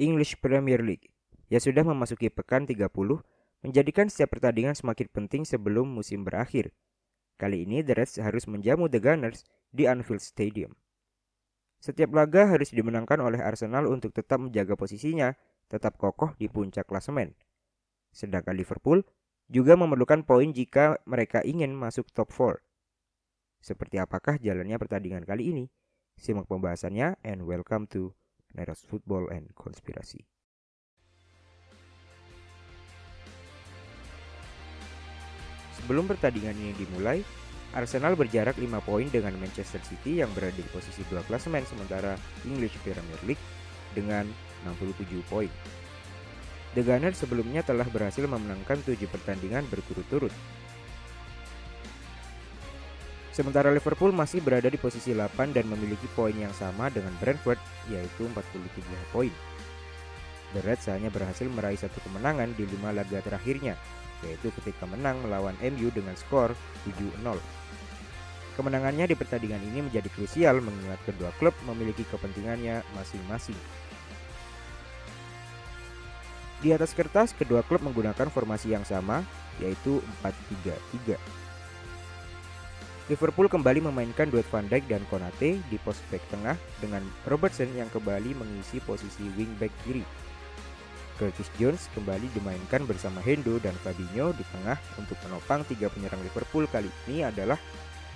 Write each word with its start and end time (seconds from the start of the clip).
English 0.00 0.40
Premier 0.40 0.80
League 0.80 1.12
yang 1.52 1.60
sudah 1.60 1.84
memasuki 1.84 2.32
pekan 2.32 2.64
30 2.64 2.88
menjadikan 3.62 4.08
setiap 4.08 4.38
pertandingan 4.38 4.72
semakin 4.72 5.06
penting 5.12 5.42
sebelum 5.44 5.84
musim 5.84 6.24
berakhir. 6.24 6.72
Kali 7.36 7.68
ini 7.68 7.84
The 7.84 7.94
Reds 7.96 8.16
harus 8.22 8.48
menjamu 8.48 8.88
The 8.88 9.00
Gunners 9.02 9.44
di 9.68 9.84
Anfield 9.84 10.24
Stadium. 10.24 10.74
Setiap 11.82 12.14
laga 12.14 12.46
harus 12.46 12.70
dimenangkan 12.70 13.18
oleh 13.18 13.42
Arsenal 13.42 13.90
untuk 13.90 14.14
tetap 14.14 14.38
menjaga 14.38 14.78
posisinya 14.78 15.34
tetap 15.66 15.98
kokoh 15.98 16.36
di 16.38 16.46
puncak 16.46 16.86
klasemen. 16.86 17.34
Sedangkan 18.12 18.54
Liverpool 18.54 19.02
juga 19.48 19.74
memerlukan 19.74 20.22
poin 20.22 20.52
jika 20.52 21.00
mereka 21.08 21.40
ingin 21.42 21.74
masuk 21.74 22.12
top 22.12 22.30
4. 22.30 22.60
Seperti 23.62 23.96
apakah 23.98 24.36
jalannya 24.38 24.76
pertandingan 24.76 25.24
kali 25.24 25.50
ini? 25.50 25.64
Simak 26.20 26.46
pembahasannya 26.46 27.18
and 27.24 27.48
welcome 27.48 27.88
to 27.88 28.12
Neros 28.56 28.84
Football 28.84 29.32
and 29.32 29.50
Konspirasi. 29.56 30.22
Sebelum 35.82 36.06
pertandingan 36.06 36.54
ini 36.54 36.72
dimulai, 36.78 37.24
Arsenal 37.72 38.14
berjarak 38.14 38.60
5 38.60 38.68
poin 38.84 39.08
dengan 39.08 39.32
Manchester 39.40 39.80
City 39.82 40.20
yang 40.20 40.28
berada 40.36 40.54
di 40.54 40.68
posisi 40.68 41.00
2 41.08 41.24
klasemen 41.24 41.64
sementara 41.64 42.14
English 42.44 42.76
Premier 42.84 43.18
League 43.24 43.40
dengan 43.96 44.28
67 44.68 45.08
poin. 45.26 45.48
The 46.72 46.84
Gunners 46.84 47.20
sebelumnya 47.20 47.60
telah 47.64 47.84
berhasil 47.88 48.24
memenangkan 48.24 48.80
7 48.84 48.96
pertandingan 49.08 49.64
berturut-turut. 49.68 50.32
Sementara 53.32 53.72
Liverpool 53.72 54.12
masih 54.12 54.44
berada 54.44 54.68
di 54.68 54.76
posisi 54.76 55.16
8 55.16 55.56
dan 55.56 55.64
memiliki 55.64 56.04
poin 56.12 56.36
yang 56.36 56.52
sama 56.52 56.92
dengan 56.92 57.16
Brentford 57.16 57.56
yaitu 57.88 58.28
43 58.28 58.60
poin. 59.08 59.32
The 60.52 60.60
Reds 60.60 60.84
hanya 60.92 61.08
berhasil 61.08 61.48
meraih 61.48 61.80
satu 61.80 61.96
kemenangan 62.04 62.52
di 62.52 62.68
lima 62.68 62.92
laga 62.92 63.24
terakhirnya, 63.24 63.72
yaitu 64.20 64.52
ketika 64.60 64.84
menang 64.84 65.24
melawan 65.24 65.56
MU 65.64 65.88
dengan 65.88 66.12
skor 66.12 66.52
7-0. 66.84 67.24
Kemenangannya 68.52 69.08
di 69.08 69.16
pertandingan 69.16 69.64
ini 69.64 69.88
menjadi 69.88 70.12
krusial 70.12 70.60
mengingat 70.60 71.00
kedua 71.08 71.32
klub 71.40 71.56
memiliki 71.64 72.04
kepentingannya 72.04 72.84
masing-masing. 72.92 73.56
Di 76.60 76.68
atas 76.76 76.92
kertas, 76.92 77.32
kedua 77.32 77.64
klub 77.64 77.80
menggunakan 77.80 78.28
formasi 78.28 78.76
yang 78.76 78.84
sama, 78.84 79.24
yaitu 79.56 80.04
4-3-3. 80.20 81.16
Liverpool 83.10 83.50
kembali 83.50 83.82
memainkan 83.82 84.30
duet 84.30 84.46
Van 84.46 84.62
Dijk 84.70 84.86
dan 84.86 85.02
Konate 85.10 85.58
di 85.66 85.76
pos 85.82 85.98
back 86.06 86.22
tengah 86.30 86.54
dengan 86.78 87.02
Robertson 87.26 87.66
yang 87.74 87.90
kembali 87.90 88.30
mengisi 88.38 88.78
posisi 88.78 89.26
wingback 89.34 89.74
kiri. 89.82 90.06
Curtis 91.18 91.50
Jones 91.58 91.90
kembali 91.98 92.30
dimainkan 92.30 92.86
bersama 92.86 93.18
Hendo 93.26 93.58
dan 93.58 93.74
Fabinho 93.82 94.30
di 94.38 94.46
tengah 94.54 94.78
untuk 94.94 95.18
menopang 95.26 95.66
tiga 95.66 95.90
penyerang 95.90 96.22
Liverpool 96.22 96.70
kali 96.70 96.90
ini 97.10 97.26
adalah 97.26 97.58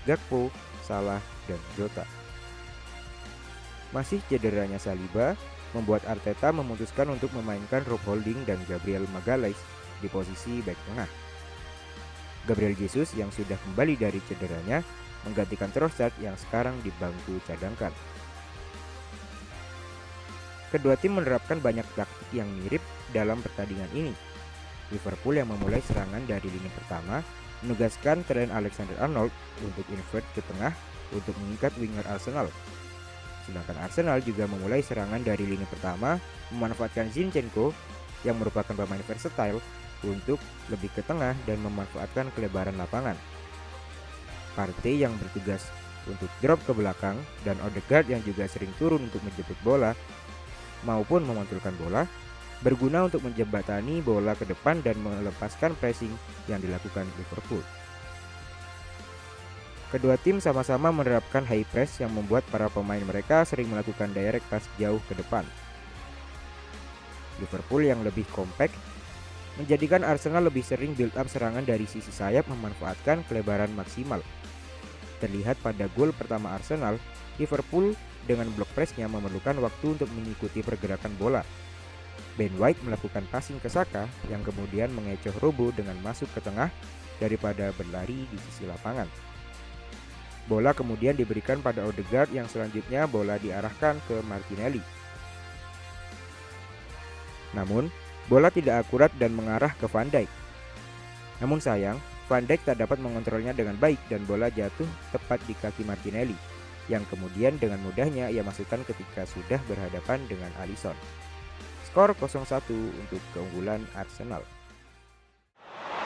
Gakpo, 0.06 0.55
Salah, 0.87 1.23
dan 1.50 1.59
Jota. 1.75 2.06
Masih 3.91 4.23
cederanya 4.31 4.78
Saliba, 4.78 5.34
membuat 5.75 6.06
Arteta 6.06 6.55
memutuskan 6.55 7.11
untuk 7.11 7.34
memainkan 7.34 7.83
Rob 7.91 8.03
Holding 8.06 8.47
dan 8.47 8.62
Gabriel 8.71 9.03
Magalhaes 9.11 9.59
di 9.98 10.06
posisi 10.06 10.62
back 10.62 10.78
tengah. 10.87 11.26
Gabriel 12.47 12.79
Jesus 12.79 13.13
yang 13.19 13.29
sudah 13.35 13.59
kembali 13.59 13.99
dari 13.99 14.23
cederanya 14.25 14.81
menggantikan 15.27 15.69
Trossard 15.75 16.15
yang 16.23 16.39
sekarang 16.39 16.79
di 16.87 16.95
bangku 16.97 17.43
cadangkan. 17.45 17.91
Kedua 20.71 20.95
tim 20.99 21.19
menerapkan 21.19 21.59
banyak 21.59 21.87
taktik 21.99 22.31
yang 22.31 22.47
mirip 22.63 22.83
dalam 23.11 23.43
pertandingan 23.43 23.91
ini. 23.95 24.15
Liverpool 24.95 25.35
yang 25.35 25.51
memulai 25.51 25.83
serangan 25.83 26.23
dari 26.27 26.47
lini 26.47 26.71
pertama 26.71 27.19
menugaskan 27.67 28.23
Trent 28.23 28.55
Alexander-Arnold 28.55 29.33
untuk 29.67 29.87
invert 29.91 30.27
ke 30.37 30.43
tengah 30.47 30.71
untuk 31.11 31.35
mengikat 31.43 31.75
winger 31.81 32.06
Arsenal. 32.06 32.47
Sedangkan 33.47 33.79
Arsenal 33.83 34.19
juga 34.23 34.47
memulai 34.51 34.83
serangan 34.83 35.23
dari 35.23 35.47
lini 35.47 35.67
pertama 35.67 36.19
memanfaatkan 36.51 37.11
Zinchenko 37.11 37.71
yang 38.27 38.39
merupakan 38.39 38.75
pemain 38.75 39.03
versatile 39.06 39.62
untuk 40.05 40.43
lebih 40.69 40.93
ke 40.93 41.01
tengah 41.01 41.33
dan 41.49 41.59
memanfaatkan 41.62 42.29
kelebaran 42.37 42.77
lapangan. 42.77 43.17
Partey 44.53 45.01
yang 45.01 45.12
bertugas 45.21 45.69
untuk 46.09 46.31
drop 46.41 46.61
ke 46.65 46.73
belakang 46.73 47.17
dan 47.43 47.57
Odegaard 47.65 48.09
yang 48.09 48.23
juga 48.25 48.49
sering 48.49 48.73
turun 48.77 49.09
untuk 49.09 49.21
menjemput 49.25 49.59
bola 49.65 49.93
maupun 50.85 51.25
memantulkan 51.25 51.75
bola 51.81 52.05
berguna 52.65 53.05
untuk 53.05 53.21
menjembatani 53.21 54.01
bola 54.01 54.33
ke 54.33 54.49
depan 54.49 54.81
dan 54.81 54.97
melepaskan 55.05 55.77
pressing 55.77 56.12
yang 56.49 56.61
dilakukan 56.62 57.05
Liverpool. 57.21 57.61
Kedua 59.93 60.19
tim 60.19 60.43
sama-sama 60.43 60.91
menerapkan 60.91 61.47
high 61.47 61.69
press 61.69 62.03
yang 62.03 62.11
membuat 62.11 62.43
para 62.51 62.67
pemain 62.73 63.03
mereka 63.05 63.47
sering 63.47 63.71
melakukan 63.71 64.11
direct 64.11 64.43
pass 64.51 64.67
jauh 64.81 64.99
ke 65.06 65.15
depan. 65.15 65.47
Liverpool 67.39 67.85
yang 67.85 68.01
lebih 68.03 68.25
kompak 68.33 68.73
menjadikan 69.56 70.05
Arsenal 70.05 70.44
lebih 70.44 70.61
sering 70.61 70.93
build 70.93 71.17
up 71.17 71.28
serangan 71.28 71.65
dari 71.65 71.89
sisi 71.89 72.12
sayap 72.12 72.44
memanfaatkan 72.53 73.25
kelebaran 73.28 73.72
maksimal. 73.72 74.21
Terlihat 75.21 75.56
pada 75.65 75.89
gol 75.97 76.12
pertama 76.12 76.53
Arsenal, 76.53 77.00
Liverpool 77.41 77.97
dengan 78.28 78.49
block 78.53 78.69
pressnya 78.77 79.09
memerlukan 79.09 79.56
waktu 79.65 79.97
untuk 79.97 80.11
mengikuti 80.12 80.61
pergerakan 80.61 81.12
bola. 81.17 81.43
Ben 82.37 82.53
White 82.61 82.84
melakukan 82.84 83.25
passing 83.33 83.56
ke 83.65 83.72
Saka 83.72 84.05
yang 84.28 84.44
kemudian 84.44 84.93
mengecoh 84.93 85.33
Robo 85.41 85.73
dengan 85.73 85.97
masuk 86.05 86.28
ke 86.37 86.44
tengah 86.44 86.69
daripada 87.17 87.73
berlari 87.73 88.28
di 88.28 88.38
sisi 88.50 88.69
lapangan. 88.69 89.09
Bola 90.47 90.77
kemudian 90.77 91.17
diberikan 91.17 91.65
pada 91.65 91.83
Odegaard 91.88 92.31
yang 92.31 92.47
selanjutnya 92.47 93.09
bola 93.09 93.41
diarahkan 93.41 93.99
ke 94.05 94.21
Martinelli. 94.23 94.84
Namun, 97.56 97.88
Bola 98.26 98.50
tidak 98.50 98.82
akurat 98.82 99.14
dan 99.22 99.38
mengarah 99.38 99.70
ke 99.78 99.87
Van 99.87 100.10
Dijk. 100.10 100.26
Namun 101.38 101.62
sayang, 101.62 102.03
Van 102.26 102.42
Dijk 102.42 102.66
tak 102.66 102.82
dapat 102.82 102.98
mengontrolnya 102.98 103.54
dengan 103.54 103.78
baik 103.78 104.03
dan 104.10 104.26
bola 104.26 104.50
jatuh 104.50 104.88
tepat 105.14 105.38
di 105.47 105.54
kaki 105.54 105.87
Martinelli, 105.87 106.34
yang 106.91 107.06
kemudian 107.06 107.54
dengan 107.62 107.78
mudahnya 107.87 108.26
ia 108.34 108.42
masukkan 108.42 108.82
ketika 108.82 109.22
sudah 109.31 109.62
berhadapan 109.70 110.19
dengan 110.26 110.50
Alisson. 110.59 110.98
Skor 111.87 112.19
0-1 112.19 112.66
untuk 112.75 113.22
keunggulan 113.31 113.87
Arsenal. 113.94 114.43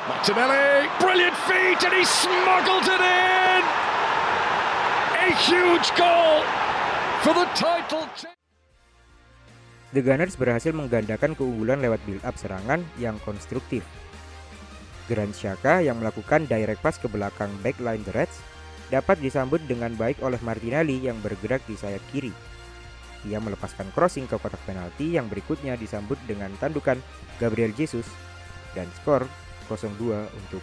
Martinelli, 0.05 0.93
brilliant 1.01 1.37
feat 1.49 1.81
and 1.89 1.95
he 1.97 2.05
smuggled 2.05 2.85
it 2.85 3.01
in! 3.01 3.63
A 5.25 5.33
huge 5.41 5.89
goal 5.97 6.45
for 7.25 7.33
the 7.33 7.49
title 7.57 8.05
The 9.91 10.07
Gunners 10.07 10.39
berhasil 10.39 10.71
menggandakan 10.71 11.35
keunggulan 11.35 11.83
lewat 11.83 11.99
build-up 12.07 12.39
serangan 12.39 12.87
yang 13.03 13.19
konstruktif. 13.27 13.83
Grand 15.11 15.35
Xhaka 15.35 15.83
yang 15.83 15.99
melakukan 15.99 16.47
direct 16.47 16.79
pass 16.79 17.03
ke 17.03 17.11
belakang 17.11 17.51
backline 17.67 18.07
The 18.07 18.15
Reds 18.15 18.39
dapat 18.95 19.19
disambut 19.19 19.59
dengan 19.67 19.91
baik 19.99 20.23
oleh 20.23 20.39
Martinelli 20.47 21.03
yang 21.03 21.19
bergerak 21.19 21.67
di 21.67 21.75
sayap 21.75 22.03
kiri. 22.15 22.31
Ia 23.27 23.43
melepaskan 23.43 23.91
crossing 23.91 24.31
ke 24.31 24.39
kotak 24.39 24.63
penalti 24.63 25.19
yang 25.19 25.27
berikutnya 25.27 25.75
disambut 25.75 26.17
dengan 26.31 26.55
tandukan 26.63 27.03
Gabriel 27.43 27.75
Jesus 27.75 28.07
dan 28.79 28.87
skor 29.03 29.27
0-2 29.67 30.31
untuk 30.31 30.63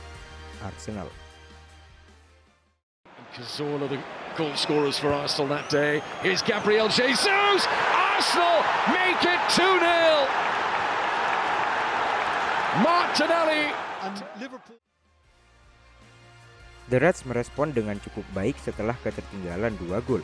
Arsenal. 0.63 1.11
Goal 4.37 4.53
scorers 4.53 5.01
for 5.01 5.09
Arsenal 5.09 5.49
that 5.49 5.65
day. 5.67 5.99
Here's 6.21 6.45
Gabriel 6.45 6.85
Jesus. 6.87 7.65
Arsenal 8.13 8.61
make 8.93 9.17
it 9.25 9.41
2-0. 9.57 9.81
Martinelli 12.85 13.73
and 14.05 14.17
Liverpool. 14.37 14.77
The 16.87 17.01
Reds 17.01 17.25
merespon 17.25 17.73
dengan 17.73 17.97
cukup 17.99 18.23
baik 18.31 18.55
setelah 18.61 18.95
ketertinggalan 19.01 19.75
dua 19.81 19.99
gol. 20.05 20.21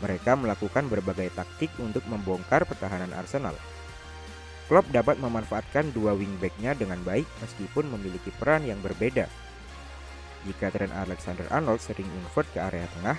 Mereka 0.00 0.38
melakukan 0.38 0.86
berbagai 0.86 1.34
taktik 1.34 1.74
untuk 1.82 2.06
membongkar 2.06 2.64
pertahanan 2.64 3.10
Arsenal. 3.12 3.58
Klopp 4.70 4.88
dapat 4.94 5.20
memanfaatkan 5.20 5.92
dua 5.92 6.16
wingbacknya 6.16 6.72
dengan 6.72 7.02
baik 7.04 7.28
meskipun 7.42 7.84
memiliki 7.90 8.32
peran 8.40 8.64
yang 8.64 8.80
berbeda. 8.80 9.28
Jika 10.44 10.68
Trent 10.68 10.92
Alexander-Arnold 10.92 11.80
sering 11.80 12.08
invert 12.08 12.48
ke 12.52 12.60
area 12.60 12.84
tengah, 13.00 13.16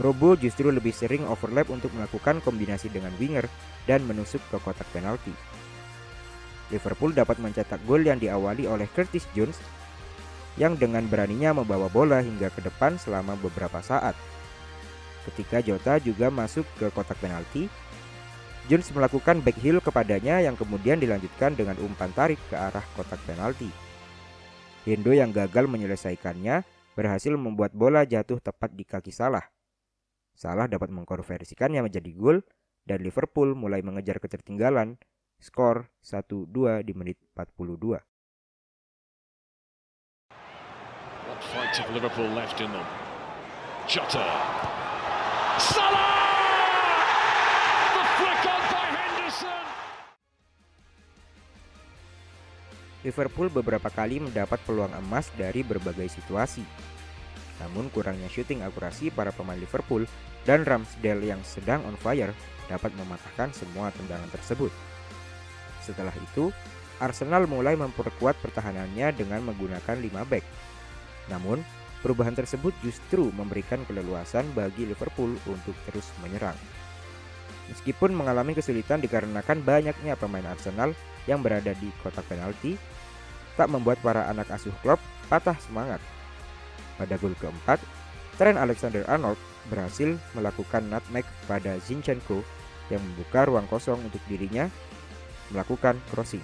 Robo 0.00 0.38
justru 0.40 0.72
lebih 0.72 0.94
sering 0.96 1.28
overlap 1.28 1.68
untuk 1.68 1.92
melakukan 1.92 2.40
kombinasi 2.40 2.88
dengan 2.88 3.12
winger 3.20 3.44
dan 3.84 4.00
menusuk 4.08 4.40
ke 4.48 4.56
kotak 4.62 4.88
penalti. 4.88 5.34
Liverpool 6.72 7.12
dapat 7.12 7.36
mencetak 7.36 7.84
gol 7.84 8.00
yang 8.00 8.16
diawali 8.16 8.64
oleh 8.64 8.88
Curtis 8.88 9.28
Jones 9.36 9.60
yang 10.56 10.80
dengan 10.80 11.04
beraninya 11.04 11.60
membawa 11.60 11.92
bola 11.92 12.24
hingga 12.24 12.48
ke 12.48 12.64
depan 12.64 12.96
selama 12.96 13.36
beberapa 13.36 13.84
saat. 13.84 14.16
Ketika 15.28 15.60
Jota 15.60 16.00
juga 16.00 16.32
masuk 16.32 16.64
ke 16.80 16.88
kotak 16.88 17.20
penalti, 17.20 17.68
Jones 18.70 18.88
melakukan 18.94 19.44
back 19.44 19.58
heel 19.60 19.82
kepadanya 19.82 20.40
yang 20.40 20.56
kemudian 20.56 20.96
dilanjutkan 20.96 21.52
dengan 21.52 21.76
umpan 21.82 22.14
tarik 22.16 22.40
ke 22.48 22.56
arah 22.56 22.84
kotak 22.96 23.20
penalti. 23.28 23.68
Hendo 24.82 25.14
yang 25.14 25.30
gagal 25.30 25.70
menyelesaikannya 25.70 26.66
berhasil 26.98 27.30
membuat 27.38 27.70
bola 27.70 28.02
jatuh 28.02 28.42
tepat 28.42 28.74
di 28.74 28.82
kaki 28.82 29.14
Salah. 29.14 29.46
Salah 30.34 30.66
dapat 30.66 30.90
mengkonversikannya 30.90 31.86
menjadi 31.86 32.10
gol 32.18 32.42
dan 32.82 32.98
Liverpool 32.98 33.54
mulai 33.54 33.78
mengejar 33.86 34.18
ketertinggalan 34.18 34.98
skor 35.38 35.86
1-2 36.02 36.82
di 36.82 36.92
menit 36.98 37.18
42. 37.38 38.02
What 41.30 41.40
fight 41.54 41.78
of 41.78 41.86
Liverpool 41.94 42.26
left 42.34 42.58
in 42.58 42.74
them? 42.74 42.86
Jota. 43.86 44.26
Salah! 45.62 46.31
Liverpool 53.02 53.50
beberapa 53.50 53.90
kali 53.90 54.22
mendapat 54.22 54.62
peluang 54.62 54.94
emas 54.94 55.30
dari 55.34 55.66
berbagai 55.66 56.06
situasi. 56.10 56.62
Namun 57.58 57.90
kurangnya 57.90 58.30
shooting 58.30 58.62
akurasi 58.62 59.10
para 59.10 59.34
pemain 59.34 59.58
Liverpool 59.58 60.06
dan 60.42 60.66
Ramsdale 60.66 61.22
yang 61.22 61.42
sedang 61.42 61.82
on 61.86 61.98
fire 61.98 62.34
dapat 62.70 62.94
mematahkan 62.94 63.54
semua 63.54 63.90
tendangan 63.94 64.30
tersebut. 64.30 64.70
Setelah 65.82 66.14
itu, 66.14 66.54
Arsenal 67.02 67.50
mulai 67.50 67.74
memperkuat 67.74 68.38
pertahanannya 68.38 69.10
dengan 69.18 69.42
menggunakan 69.42 69.98
5 69.98 70.22
back. 70.30 70.46
Namun, 71.30 71.62
perubahan 72.02 72.34
tersebut 72.34 72.70
justru 72.82 73.30
memberikan 73.34 73.82
keleluasan 73.86 74.46
bagi 74.54 74.86
Liverpool 74.86 75.34
untuk 75.50 75.74
terus 75.90 76.06
menyerang. 76.22 76.54
Meskipun 77.70 78.14
mengalami 78.14 78.54
kesulitan 78.54 79.02
dikarenakan 79.02 79.62
banyaknya 79.62 80.14
pemain 80.18 80.46
Arsenal 80.46 80.94
yang 81.26 81.40
berada 81.40 81.74
di 81.78 81.88
kotak 82.02 82.26
penalti, 82.26 82.74
tak 83.54 83.68
membuat 83.68 84.00
para 84.00 84.26
anak 84.26 84.48
asuh 84.50 84.72
Klopp 84.80 85.02
patah 85.28 85.56
semangat. 85.60 86.00
Pada 86.96 87.16
gol 87.20 87.36
keempat, 87.36 87.80
Trent 88.40 88.56
Alexander-Arnold 88.56 89.38
berhasil 89.68 90.16
melakukan 90.32 90.88
nutmeg 90.88 91.24
pada 91.46 91.78
Zinchenko 91.84 92.42
yang 92.90 93.00
membuka 93.00 93.46
ruang 93.46 93.68
kosong 93.68 94.00
untuk 94.02 94.20
dirinya 94.26 94.66
melakukan 95.52 96.00
crossing. 96.10 96.42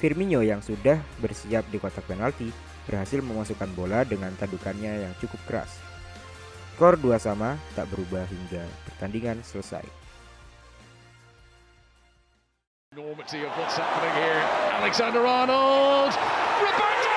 Firmino 0.00 0.42
yang 0.42 0.60
sudah 0.60 0.98
bersiap 1.22 1.64
di 1.70 1.78
kotak 1.78 2.04
penalti 2.04 2.50
berhasil 2.84 3.24
memasukkan 3.24 3.70
bola 3.72 4.04
dengan 4.04 4.34
tadukannya 4.36 5.08
yang 5.08 5.12
cukup 5.22 5.40
keras. 5.48 5.80
Skor 6.74 6.98
dua 6.98 7.22
sama 7.22 7.54
tak 7.78 7.86
berubah 7.94 8.26
hingga 8.26 8.66
pertandingan 8.90 9.40
selesai. 9.46 10.03
Enormity 12.94 13.42
of 13.42 13.50
what's 13.58 13.74
happening 13.74 14.14
here. 14.22 14.38
Alexander 14.78 15.26
Arnold. 15.26 16.14
Roberto! 16.62 17.10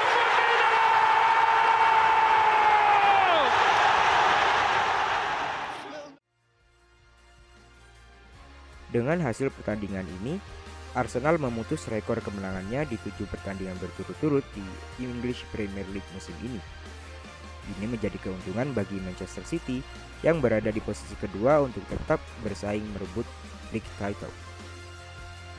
Dengan 8.90 9.22
hasil 9.22 9.54
pertandingan 9.54 10.10
ini, 10.18 10.42
Arsenal 10.98 11.38
memutus 11.38 11.86
rekor 11.94 12.26
kemenangannya 12.26 12.90
di 12.90 12.98
tujuh 12.98 13.30
pertandingan 13.30 13.78
berturut-turut 13.78 14.50
di 14.58 14.66
English 14.98 15.46
Premier 15.54 15.86
League 15.94 16.10
musim 16.18 16.34
ini. 16.42 16.58
Ini 17.78 17.86
menjadi 17.86 18.18
keuntungan 18.18 18.74
bagi 18.74 18.98
Manchester 19.06 19.46
City 19.46 19.86
yang 20.26 20.42
berada 20.42 20.74
di 20.74 20.82
posisi 20.82 21.14
kedua 21.22 21.62
untuk 21.62 21.86
tetap 21.86 22.18
bersaing 22.42 22.90
merebut 22.98 23.30
league 23.70 23.86
title. 24.02 24.47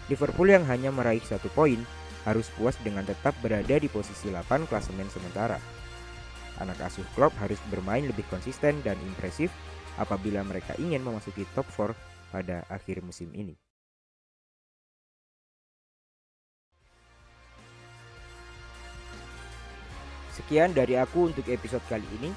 Liverpool 0.09 0.49
yang 0.49 0.65
hanya 0.65 0.89
meraih 0.89 1.21
satu 1.21 1.53
poin 1.53 1.81
harus 2.25 2.49
puas 2.57 2.77
dengan 2.81 3.05
tetap 3.05 3.37
berada 3.45 3.77
di 3.77 3.89
posisi 3.89 4.33
8 4.33 4.69
klasemen 4.69 5.09
sementara. 5.13 5.61
Anak 6.59 6.81
asuh 6.83 7.07
Klopp 7.15 7.37
harus 7.39 7.61
bermain 7.71 8.03
lebih 8.03 8.25
konsisten 8.33 8.81
dan 8.83 8.99
impresif 9.05 9.53
apabila 10.01 10.43
mereka 10.43 10.75
ingin 10.81 11.05
memasuki 11.05 11.47
top 11.53 11.69
4 11.71 11.95
pada 12.35 12.65
akhir 12.73 13.05
musim 13.05 13.31
ini. 13.37 13.55
Sekian 20.35 20.71
dari 20.71 20.95
aku 20.95 21.35
untuk 21.35 21.47
episode 21.51 21.83
kali 21.91 22.07
ini. 22.23 22.31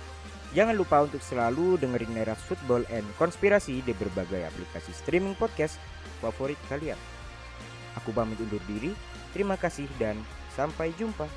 Jangan 0.51 0.75
lupa 0.75 1.07
untuk 1.07 1.23
selalu 1.23 1.79
dengerin 1.79 2.11
Neras 2.11 2.43
Football 2.43 2.83
and 2.91 3.07
Konspirasi 3.15 3.79
di 3.87 3.93
berbagai 3.95 4.43
aplikasi 4.51 4.91
streaming 4.91 5.37
podcast 5.39 5.79
favorit 6.19 6.59
kalian. 6.67 6.99
Aku 7.99 8.15
pamit 8.15 8.39
undur 8.39 8.61
diri. 8.67 8.95
Terima 9.35 9.55
kasih 9.59 9.87
dan 9.99 10.19
sampai 10.55 10.91
jumpa. 10.95 11.27